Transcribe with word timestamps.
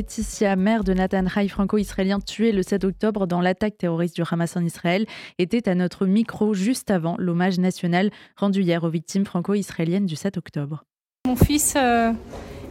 Laetitia, 0.00 0.56
mère 0.56 0.82
de 0.82 0.94
Nathan 0.94 1.24
Rai, 1.26 1.46
franco-israélien 1.48 2.20
tué 2.20 2.52
le 2.52 2.62
7 2.62 2.84
octobre 2.84 3.26
dans 3.26 3.42
l'attaque 3.42 3.76
terroriste 3.76 4.16
du 4.16 4.22
Hamas 4.30 4.56
en 4.56 4.64
Israël, 4.64 5.04
était 5.38 5.68
à 5.68 5.74
notre 5.74 6.06
micro 6.06 6.54
juste 6.54 6.90
avant 6.90 7.16
l'hommage 7.18 7.58
national 7.58 8.08
rendu 8.34 8.62
hier 8.62 8.82
aux 8.82 8.88
victimes 8.88 9.26
franco-israéliennes 9.26 10.06
du 10.06 10.16
7 10.16 10.38
octobre. 10.38 10.84
Mon 11.26 11.36
fils 11.36 11.74
euh, 11.76 12.12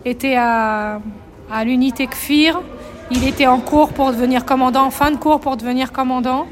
était 0.06 0.38
à, 0.38 1.04
à 1.52 1.64
l'unité 1.66 2.08
Kfir. 2.08 2.64
Il 3.12 3.24
était 3.28 3.46
en 3.46 3.60
cours 3.60 3.94
pour 3.94 4.12
devenir 4.12 4.44
commandant, 4.44 4.86
en 4.86 4.92
fin 4.92 5.12
de 5.12 5.18
cours 5.18 5.40
pour 5.40 5.56
devenir 5.56 5.92
commandant. 5.92 6.48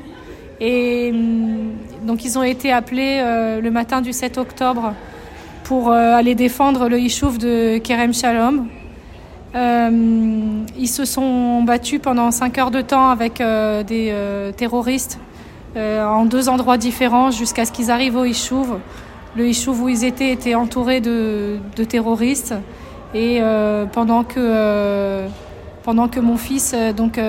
Et 0.59 1.09
hum, 1.11 1.71
donc 2.03 2.23
ils 2.23 2.37
ont 2.37 2.43
été 2.43 2.71
appelés 2.71 3.19
euh, 3.23 3.61
le 3.61 3.71
matin 3.71 4.01
du 4.01 4.13
7 4.13 4.37
octobre 4.37 4.93
pour 5.63 5.89
euh, 5.89 6.13
aller 6.13 6.35
défendre 6.35 6.87
le 6.87 6.99
Yishuv 6.99 7.39
de 7.39 7.79
Kerem 7.79 8.13
Shalom. 8.13 8.67
Euh, 9.55 10.63
ils 10.77 10.87
se 10.87 11.05
sont 11.05 11.63
battus 11.63 11.99
pendant 12.01 12.31
5 12.31 12.57
heures 12.57 12.71
de 12.71 12.81
temps 12.81 13.09
avec 13.09 13.39
euh, 13.39 13.83
des 13.83 14.09
euh, 14.11 14.51
terroristes 14.51 15.19
en 15.75 16.25
deux 16.25 16.49
endroits 16.49 16.79
différents 16.79 17.29
jusqu'à 17.29 17.63
ce 17.63 17.71
qu'ils 17.71 17.91
arrivent 17.91 18.15
au 18.15 18.25
Yishuv. 18.25 18.79
Le 19.35 19.45
Yishuv 19.45 19.83
où 19.83 19.89
ils 19.89 20.05
étaient 20.05 20.31
était 20.31 20.55
entouré 20.55 21.01
de, 21.01 21.59
terroristes 21.87 22.55
et 23.13 23.39
pendant 23.91 24.23
que 24.23 25.27
pendant 25.83 26.07
que 26.07 26.19
mon 26.19 26.35
fils 26.35 26.73
donc 26.95 27.19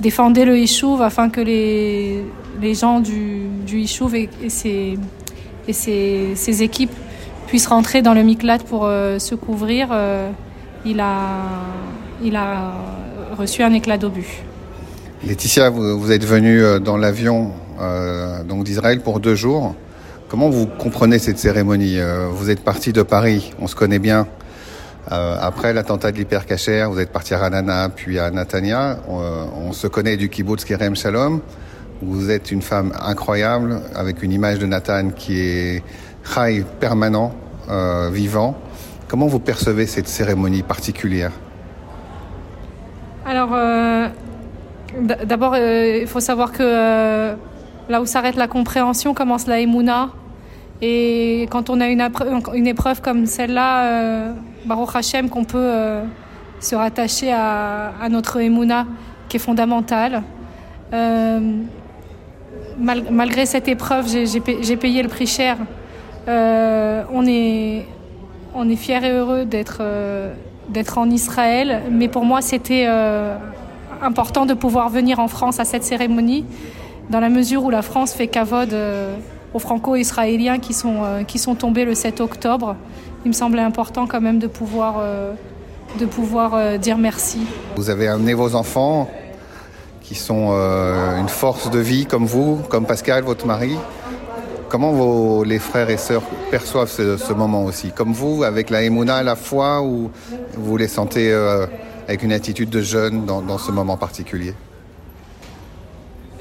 défendait 0.00 0.44
le 0.44 0.58
Yishuv 0.58 1.00
afin 1.00 1.30
que 1.30 1.40
les, 1.40 2.24
les 2.60 2.74
gens 2.74 2.98
du, 2.98 3.42
du 3.64 3.78
et, 3.78 4.28
et, 4.42 4.48
ses, 4.48 4.98
et 5.68 5.72
ses, 5.72 6.32
ses 6.34 6.62
équipes 6.64 6.90
puissent 7.46 7.66
rentrer 7.66 8.02
dans 8.02 8.14
le 8.14 8.22
Miklat 8.22 8.58
pour 8.58 8.86
euh, 8.86 9.18
se 9.18 9.34
couvrir, 9.34 9.88
euh, 9.92 10.30
il, 10.84 11.00
a, 11.00 12.72
reçu 13.36 13.62
un 13.62 13.72
éclat 13.72 13.98
d'obus. 13.98 14.42
Laetitia, 15.24 15.70
vous, 15.70 16.12
êtes 16.12 16.24
venue 16.24 16.62
euh, 16.62 16.78
dans 16.78 16.96
l'avion 16.96 17.52
d'Israël 18.64 19.00
pour 19.00 19.20
deux 19.20 19.34
jours. 19.34 19.74
Comment 20.28 20.48
vous 20.48 20.66
comprenez 20.66 21.18
cette 21.18 21.38
cérémonie 21.38 21.98
Vous 22.30 22.48
êtes 22.50 22.60
parti 22.60 22.92
de 22.92 23.02
Paris, 23.02 23.52
on 23.60 23.66
se 23.66 23.74
connaît 23.74 23.98
bien. 23.98 24.26
Après 25.10 25.72
l'attentat 25.72 26.12
de 26.12 26.16
l'hypercacher, 26.16 26.86
vous 26.88 26.98
êtes 27.00 27.10
parti 27.10 27.34
à 27.34 27.38
Ranana, 27.38 27.88
puis 27.88 28.18
à 28.18 28.30
Natania. 28.30 29.00
On, 29.08 29.20
on 29.68 29.72
se 29.72 29.86
connaît 29.86 30.16
du 30.16 30.28
kibbutz 30.28 30.64
Kerem 30.64 30.94
Shalom. 30.94 31.40
Vous 32.00 32.30
êtes 32.30 32.52
une 32.52 32.62
femme 32.62 32.92
incroyable, 33.00 33.80
avec 33.94 34.22
une 34.22 34.32
image 34.32 34.58
de 34.58 34.66
Nathan 34.66 35.10
qui 35.10 35.40
est 35.40 35.82
chai 36.24 36.64
permanent, 36.80 37.32
euh, 37.68 38.10
vivant. 38.10 38.56
Comment 39.08 39.26
vous 39.26 39.38
percevez 39.38 39.86
cette 39.86 40.08
cérémonie 40.08 40.62
particulière? 40.62 41.30
Alors, 43.26 43.50
euh, 43.52 44.08
d'abord, 45.24 45.54
euh, 45.54 46.00
il 46.02 46.06
faut 46.06 46.20
savoir 46.20 46.52
que 46.52 47.34
là 47.88 48.00
où 48.00 48.06
s'arrête 48.06 48.36
la 48.36 48.48
compréhension 48.48 49.14
commence 49.14 49.46
la 49.46 49.60
Emouna. 49.60 50.10
Et 50.82 51.46
quand 51.50 51.70
on 51.70 51.80
a 51.80 51.88
une, 51.88 52.66
épreuve 52.66 53.00
comme 53.00 53.26
celle-là, 53.26 54.32
Baruch 54.66 54.94
Hashem, 54.94 55.30
qu'on 55.30 55.44
peut 55.44 56.00
se 56.60 56.74
rattacher 56.74 57.32
à, 57.32 57.92
notre 58.10 58.40
Emouna 58.40 58.86
qui 59.28 59.36
est 59.36 59.40
fondamentale. 59.40 60.22
Mal- 60.92 63.04
malgré 63.10 63.46
cette 63.46 63.68
épreuve, 63.68 64.08
j'ai 64.08 64.76
payé 64.76 65.02
le 65.02 65.08
prix 65.08 65.26
cher. 65.26 65.56
Euh, 66.28 67.02
on 67.12 67.26
est, 67.26 67.86
on 68.54 68.68
est 68.68 68.76
fiers 68.76 69.04
et 69.04 69.10
heureux 69.10 69.44
d'être 69.44 69.78
euh, 69.80 70.32
d'être 70.70 70.96
en 70.96 71.10
Israël, 71.10 71.82
mais 71.90 72.08
pour 72.08 72.24
moi 72.24 72.40
c'était 72.40 72.86
euh, 72.88 73.36
important 74.00 74.46
de 74.46 74.54
pouvoir 74.54 74.88
venir 74.88 75.18
en 75.18 75.28
France 75.28 75.60
à 75.60 75.66
cette 75.66 75.84
cérémonie, 75.84 76.46
dans 77.10 77.20
la 77.20 77.28
mesure 77.28 77.64
où 77.64 77.70
la 77.70 77.82
France 77.82 78.14
fait 78.14 78.28
cavode 78.28 78.74
aux 79.52 79.58
franco-israéliens 79.58 80.58
qui 80.58 80.72
sont, 80.72 81.02
qui 81.28 81.38
sont 81.38 81.54
tombés 81.54 81.84
le 81.84 81.94
7 81.94 82.22
octobre. 82.22 82.76
Il 83.26 83.28
me 83.28 83.34
semblait 83.34 83.60
important 83.60 84.06
quand 84.06 84.22
même 84.22 84.38
de 84.38 84.46
pouvoir, 84.46 85.02
de 85.98 86.06
pouvoir 86.06 86.78
dire 86.78 86.96
merci. 86.96 87.40
Vous 87.76 87.90
avez 87.90 88.08
amené 88.08 88.32
vos 88.32 88.54
enfants 88.54 89.10
qui 90.00 90.14
sont 90.14 90.52
une 90.52 91.28
force 91.28 91.70
de 91.70 91.78
vie 91.78 92.06
comme 92.06 92.24
vous, 92.24 92.60
comme 92.70 92.86
Pascal, 92.86 93.22
votre 93.22 93.46
mari. 93.46 93.76
Comment 94.68 94.92
vos, 94.92 95.44
les 95.44 95.58
frères 95.58 95.90
et 95.90 95.96
sœurs 95.96 96.22
perçoivent 96.50 96.88
ce, 96.88 97.32
moment 97.32 97.64
aussi? 97.64 97.90
Comme 97.92 98.12
vous, 98.12 98.44
avec 98.44 98.70
la 98.70 98.82
émouna, 98.82 99.22
la 99.22 99.36
foi, 99.36 99.82
ou 99.82 100.10
vous 100.56 100.76
les 100.76 100.88
sentez 100.88 101.30
euh, 101.32 101.66
avec 102.08 102.22
une 102.22 102.32
attitude 102.32 102.70
de 102.70 102.80
jeune 102.80 103.24
dans, 103.24 103.58
ce 103.58 103.70
moment 103.70 103.96
particulier? 103.96 104.54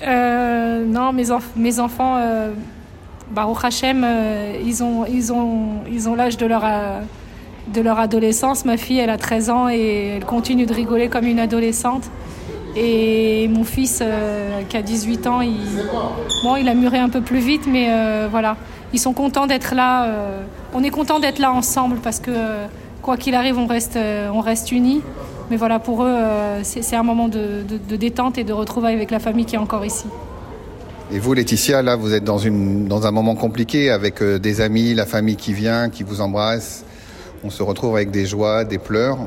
Euh, 0.06 0.85
non, 0.85 1.13
mes, 1.13 1.29
enf- 1.29 1.56
mes 1.56 1.79
enfants, 1.79 2.17
euh, 2.17 2.51
Baruch 3.31 3.63
Hashem, 3.63 4.06
ils 4.66 4.84
ont, 4.84 5.05
ils 5.05 5.31
ont, 5.31 5.81
ils 5.91 6.09
ont 6.09 6.16
l'âge 6.16 6.38
de 6.38 6.45
leur, 6.45 6.63
de 7.73 7.81
leur 7.81 8.00
adolescence. 8.00 8.66
Ma 8.66 8.78
fille, 8.78 9.00
elle 9.00 9.09
a 9.09 9.17
13 9.17 9.50
ans 9.50 9.69
et 9.69 10.16
elle 10.17 10.25
continue 10.25 10.66
de 10.66 10.73
rigoler 10.73 11.07
comme 11.07 11.25
une 11.25 11.40
adolescente. 11.40 12.03
Et 12.75 13.22
mon 13.48 13.64
fils, 13.64 14.00
euh, 14.02 14.62
qui 14.70 14.78
a 14.78 14.81
18 14.81 15.28
ans, 15.28 15.42
il, 15.42 15.56
bon, 16.44 16.56
il 16.56 16.68
a 16.70 16.74
mûri 16.74 16.98
un 16.98 17.09
peu 17.09 17.22
plus 17.22 17.40
vite, 17.40 17.64
mais 17.68 17.88
euh, 17.90 18.28
voilà. 18.30 18.58
Ils 18.94 19.00
sont 19.00 19.14
contents 19.14 19.48
d'être 19.48 19.74
là. 19.76 20.06
euh, 20.06 20.42
on 20.74 20.84
est 20.84 20.90
content 20.90 21.20
d'être 21.20 21.40
là 21.40 21.52
ensemble 21.52 21.98
parce 21.98 22.20
que, 22.20 22.32
quoi 23.02 23.18
qu'il 23.18 23.36
arrive, 23.36 23.58
on 23.58 23.66
reste, 23.68 23.98
on 24.34 24.40
reste 24.40 24.72
unis. 24.72 25.02
Mais 25.52 25.58
voilà, 25.58 25.80
pour 25.80 26.03
eux, 26.03 26.16
c'est 26.64 26.96
un 26.96 27.03
moment 27.03 27.28
de, 27.28 27.64
de- 27.90 27.96
détente 27.96 28.38
et 28.38 28.44
de 28.44 28.53
retrouvailles 28.53 28.96
avec 28.96 29.12
la 29.12 29.20
famille 29.20 29.46
qui 29.46 29.56
est 29.56 29.59
encore 29.59 29.86
ici. 29.86 30.06
Et 31.12 31.20
vous, 31.20 31.34
Laetitia, 31.34 31.82
là, 31.82 31.96
vous 31.96 32.14
êtes 32.14 32.24
dans, 32.24 32.38
une, 32.38 32.88
dans 32.88 33.06
un 33.06 33.12
moment 33.12 33.36
compliqué 33.36 33.92
avec 33.92 34.24
des 34.24 34.62
amis, 34.62 34.94
la 34.94 35.06
famille 35.06 35.36
qui 35.36 35.53
vient, 35.53 35.90
qui 35.90 36.03
vous 36.03 36.22
embrasse. 36.22 36.86
On 37.44 37.50
se 37.50 37.62
retrouve 37.62 37.96
avec 37.96 38.09
des 38.09 38.26
joies, 38.26 38.64
des 38.64 38.78
pleurs. 38.80 39.18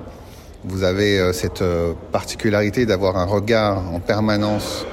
Vous 0.68 0.82
avez 0.82 1.20
euh, 1.20 1.32
cette 1.32 1.62
euh, 1.62 1.92
particularité 2.10 2.86
d'avoir 2.86 3.16
un 3.18 3.24
regard 3.24 3.84
en 3.94 4.00
permanence 4.00 4.84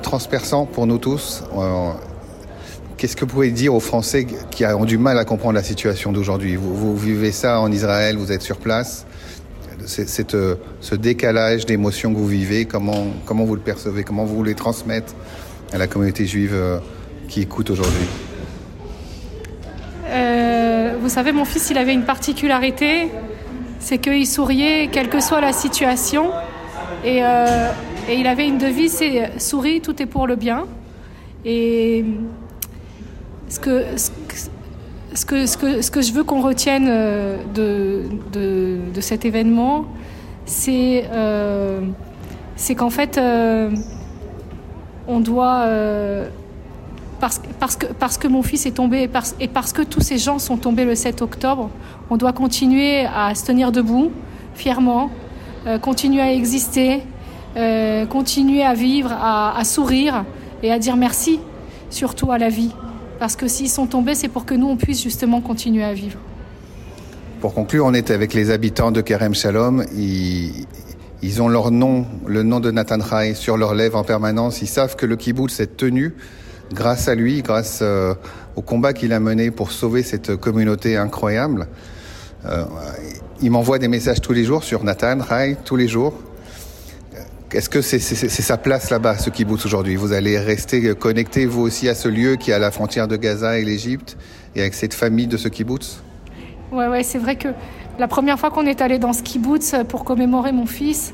transperçant 0.00 0.64
pour 0.64 0.86
nous 0.86 0.96
tous. 0.96 1.44
Euh, 1.54 1.90
Qu'est-ce 2.96 3.16
que 3.16 3.26
vous 3.26 3.32
pouvez 3.32 3.50
dire 3.50 3.74
aux 3.74 3.80
Français 3.80 4.26
qui 4.50 4.64
ont 4.64 4.84
du 4.84 4.96
mal 4.96 5.18
à 5.18 5.24
comprendre 5.24 5.54
la 5.54 5.62
situation 5.62 6.12
d'aujourd'hui? 6.12 6.54
Vous, 6.54 6.96
vivez 6.96 7.32
ça 7.32 7.60
en 7.60 7.70
Israël, 7.72 8.16
vous 8.16 8.30
êtes 8.30 8.42
sur 8.42 8.58
place. 8.58 9.06
Ce 9.84 10.94
décalage 10.94 11.66
d'émotions 11.66 12.12
que 12.14 12.18
vous 12.18 12.28
vivez, 12.28 12.64
comment, 12.64 13.08
comment 13.26 13.44
vous 13.44 13.56
le 13.56 13.60
percevez, 13.60 14.04
comment 14.04 14.24
vous 14.24 14.44
les 14.44 14.54
transmettez 14.54 15.14
à 15.72 15.78
la 15.78 15.88
communauté 15.88 16.26
juive 16.26 16.56
qui 17.26 17.40
écoute 17.40 17.70
aujourd'hui? 17.70 18.06
Vous 21.02 21.08
savez, 21.08 21.32
mon 21.32 21.44
fils, 21.44 21.70
il 21.70 21.78
avait 21.78 21.94
une 21.94 22.04
particularité, 22.04 23.10
c'est 23.82 23.98
qu'il 23.98 24.26
souriait 24.26 24.88
quelle 24.90 25.08
que 25.08 25.20
soit 25.20 25.40
la 25.40 25.52
situation. 25.52 26.30
Et, 27.04 27.18
euh, 27.22 27.68
il 28.08 28.26
avait 28.26 28.46
une 28.46 28.58
devise, 28.58 28.92
c'est 28.92 29.38
souris, 29.38 29.80
tout 29.80 30.00
est 30.00 30.06
pour 30.06 30.26
le 30.26 30.36
bien. 30.36 30.66
Et 31.44 32.04
ce 33.48 33.58
que, 33.58 33.84
ce 33.96 35.26
que, 35.26 35.46
ce 35.46 35.90
que, 35.90 36.00
je 36.00 36.12
veux 36.12 36.22
qu'on 36.22 36.40
retienne 36.40 36.86
euh, 36.88 37.36
de, 37.54 39.00
cet 39.00 39.24
événement, 39.24 39.86
c'est 40.46 41.04
euh, 41.12 41.80
qu'en 42.76 42.90
fait, 42.90 43.20
on 45.08 45.20
doit... 45.20 45.66
parce, 47.22 48.18
que, 48.18 48.26
mon 48.26 48.42
fils 48.42 48.66
est 48.66 48.72
tombé 48.72 49.08
et 49.38 49.48
parce, 49.48 49.72
que 49.72 49.82
tous 49.82 50.00
ces 50.00 50.18
gens 50.18 50.40
sont 50.40 50.56
tombés 50.56 50.84
le 50.84 50.96
7 50.96 51.22
octobre, 51.22 51.70
on 52.10 52.16
doit 52.16 52.32
continuer 52.32 53.06
à 53.06 53.32
se 53.36 53.44
tenir 53.44 53.70
debout, 53.70 54.10
fièrement, 54.54 55.08
euh, 55.68 55.78
continuer 55.78 56.20
à 56.20 56.32
exister, 56.32 57.02
euh, 57.56 58.06
continuer 58.06 58.64
à 58.64 58.74
vivre, 58.74 59.12
à, 59.12 59.62
sourire 59.62 60.24
et 60.64 60.72
à 60.72 60.80
dire 60.80 60.96
merci, 60.96 61.38
surtout 61.90 62.32
à 62.32 62.38
la 62.38 62.48
vie. 62.48 62.72
Parce 63.20 63.36
que 63.36 63.46
s'ils 63.46 63.70
sont 63.70 63.86
tombés, 63.86 64.16
c'est 64.16 64.26
pour 64.26 64.44
que 64.44 64.54
nous, 64.54 64.66
on 64.66 64.76
puisse 64.76 65.00
justement 65.00 65.40
continuer 65.40 65.84
à 65.84 65.92
vivre. 65.92 66.18
Pour 67.40 67.54
conclure, 67.54 67.86
on 67.86 67.94
est 67.94 68.10
avec 68.10 68.34
les 68.34 68.50
habitants 68.50 68.90
de 68.90 69.00
Kerem 69.00 69.34
Shalom. 69.34 69.84
Ils, 69.94 70.66
ils 71.22 71.40
ont 71.40 71.48
leur 71.48 71.70
nom, 71.70 72.04
le 72.26 72.42
nom 72.42 72.58
de 72.58 72.72
Nathan 72.72 72.98
Rai 73.00 73.34
sur 73.34 73.56
leurs 73.56 73.74
lèvres 73.74 73.98
en 73.98 74.04
permanence. 74.04 74.60
Ils 74.60 74.66
savent 74.66 74.96
que 74.96 75.06
le 75.06 75.14
kibbutz 75.14 75.60
est 75.60 75.76
tenu 75.76 76.14
grâce 76.72 77.08
à 77.08 77.14
lui, 77.14 77.42
grâce 77.42 77.80
euh, 77.82 78.14
au 78.56 78.62
combat 78.62 78.92
qu'il 78.92 79.12
a 79.12 79.20
mené 79.20 79.50
pour 79.50 79.72
sauver 79.72 80.02
cette 80.02 80.36
communauté 80.36 80.96
incroyable. 80.96 81.66
Euh, 82.44 82.64
il 83.40 83.50
m'envoie 83.50 83.78
des 83.78 83.88
messages 83.88 84.20
tous 84.20 84.32
les 84.32 84.44
jours 84.44 84.64
sur 84.64 84.84
Nathan 84.84 85.18
Rai, 85.20 85.56
tous 85.64 85.76
les 85.76 85.88
jours. 85.88 86.14
Est-ce 87.52 87.68
que 87.68 87.82
c'est 87.82 87.98
sa 88.00 88.56
place 88.56 88.88
là-bas, 88.88 89.18
ce 89.18 89.28
kibbutz 89.28 89.66
aujourd'hui? 89.66 89.96
Vous 89.96 90.12
allez 90.12 90.38
rester 90.38 90.94
connecté, 90.94 91.44
vous 91.44 91.60
aussi, 91.60 91.86
à 91.88 91.94
ce 91.94 92.08
lieu 92.08 92.36
qui 92.36 92.50
est 92.50 92.54
à 92.54 92.58
la 92.58 92.70
frontière 92.70 93.08
de 93.08 93.16
Gaza 93.16 93.58
et 93.58 93.64
l'Égypte, 93.64 94.16
et 94.56 94.62
avec 94.62 94.72
cette 94.72 94.94
famille 94.94 95.26
de 95.26 95.36
ce 95.36 95.48
kibbutz? 95.48 96.02
Ouais, 96.72 96.88
ouais, 96.88 97.02
c'est 97.02 97.18
vrai 97.18 97.36
que 97.36 97.48
la 97.98 98.08
première 98.08 98.38
fois 98.40 98.50
qu'on 98.50 98.64
est 98.64 98.80
allé 98.80 98.98
dans 98.98 99.12
ce 99.12 99.22
kibbutz 99.22 99.74
pour 99.86 100.04
commémorer 100.04 100.52
mon 100.52 100.64
fils, 100.64 101.12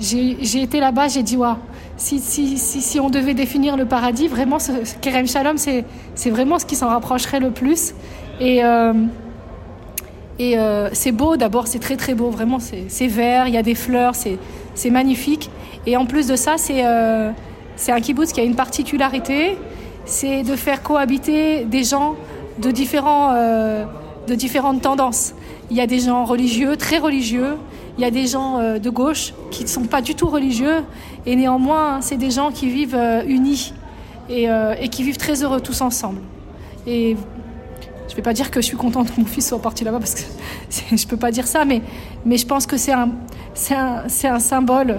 j'ai 0.00 0.62
été 0.62 0.80
là-bas, 0.80 1.08
j'ai 1.08 1.22
dit, 1.22 1.36
waouh, 1.36 1.56
si, 1.96 3.00
on 3.00 3.10
devait 3.10 3.34
définir 3.34 3.76
le 3.76 3.84
paradis, 3.84 4.28
vraiment, 4.28 4.58
ce, 4.58 4.72
Kerem 5.00 5.26
Shalom, 5.26 5.56
c'est 5.58 6.30
vraiment 6.30 6.58
ce 6.58 6.66
qui 6.66 6.76
s'en 6.76 6.88
rapprocherait 6.88 7.40
le 7.40 7.50
plus. 7.50 7.94
Et, 8.40 8.64
euh, 8.64 8.92
euh, 10.40 10.88
c'est 10.92 11.12
beau 11.12 11.36
d'abord, 11.36 11.68
c'est 11.68 11.78
très 11.78 11.96
très 11.96 12.14
beau, 12.14 12.30
vraiment, 12.30 12.58
c'est 12.58 13.06
vert, 13.06 13.46
il 13.46 13.54
y 13.54 13.56
a 13.56 13.62
des 13.62 13.74
fleurs, 13.74 14.14
c'est 14.14 14.90
magnifique. 14.90 15.50
Et 15.86 15.96
en 15.96 16.06
plus 16.06 16.26
de 16.26 16.36
ça, 16.36 16.54
c'est 16.56 16.84
euh, 16.84 17.30
un 17.88 18.00
kibbutz 18.00 18.32
qui 18.32 18.40
a 18.40 18.44
une 18.44 18.56
particularité, 18.56 19.56
c'est 20.04 20.42
de 20.42 20.56
faire 20.56 20.82
cohabiter 20.82 21.64
des 21.64 21.84
gens 21.84 22.16
de, 22.58 22.70
différents, 22.70 23.32
de 23.32 24.34
différentes 24.34 24.82
tendances. 24.82 25.34
Il 25.70 25.76
y 25.76 25.80
a 25.80 25.86
des 25.86 26.00
gens 26.00 26.24
religieux, 26.24 26.76
très 26.76 26.98
religieux, 26.98 27.56
il 27.96 28.02
y 28.02 28.04
a 28.04 28.10
des 28.10 28.26
gens 28.26 28.58
euh, 28.58 28.78
de 28.78 28.90
gauche 28.90 29.34
qui 29.50 29.62
ne 29.62 29.68
sont 29.68 29.84
pas 29.84 30.02
du 30.02 30.14
tout 30.14 30.28
religieux, 30.28 30.84
et 31.26 31.36
néanmoins, 31.36 32.00
c'est 32.00 32.16
des 32.16 32.30
gens 32.30 32.50
qui 32.50 32.68
vivent 32.68 32.96
euh, 32.96 33.22
unis 33.26 33.72
et, 34.28 34.50
euh, 34.50 34.74
et, 34.80 34.88
qui 34.88 35.02
vivent 35.02 35.16
très 35.16 35.42
heureux 35.42 35.60
tous 35.60 35.80
ensemble. 35.80 36.20
Et 36.86 37.16
je 38.08 38.12
ne 38.12 38.16
vais 38.16 38.22
pas 38.22 38.32
dire 38.32 38.50
que 38.50 38.60
je 38.60 38.66
suis 38.66 38.76
contente 38.76 39.14
que 39.14 39.20
mon 39.20 39.26
fils 39.26 39.48
soit 39.48 39.60
parti 39.60 39.84
là-bas, 39.84 39.98
parce 39.98 40.14
que 40.14 40.22
je 40.90 41.02
ne 41.02 41.08
peux 41.08 41.16
pas 41.16 41.30
dire 41.30 41.46
ça, 41.46 41.64
mais, 41.64 41.82
je 42.26 42.46
pense 42.46 42.66
que 42.66 42.76
c'est 42.76 42.92
un, 42.92 43.10
symbole, 44.38 44.98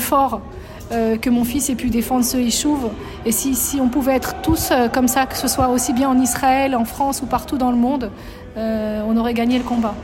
fort 0.00 0.42
que 0.90 1.30
mon 1.30 1.44
fils 1.44 1.68
ait 1.70 1.74
pu 1.74 1.90
défendre 1.90 2.24
ce 2.24 2.36
Yishuv. 2.36 2.88
Et 3.24 3.32
si, 3.32 3.78
on 3.80 3.88
pouvait 3.88 4.14
être 4.14 4.36
tous 4.42 4.70
comme 4.92 5.08
ça, 5.08 5.26
que 5.26 5.36
ce 5.36 5.48
soit 5.48 5.68
aussi 5.68 5.92
bien 5.92 6.08
en 6.08 6.18
Israël, 6.18 6.74
en 6.74 6.84
France 6.84 7.22
ou 7.22 7.26
partout 7.26 7.58
dans 7.58 7.70
le 7.70 7.76
monde, 7.76 8.10
on 8.56 9.16
aurait 9.16 9.34
gagné 9.34 9.58
le 9.58 9.64
combat. 9.64 9.94